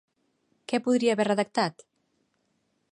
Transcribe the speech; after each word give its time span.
Què 0.71 0.79
podria 0.87 1.13
haver 1.17 1.27
redactat? 1.29 1.87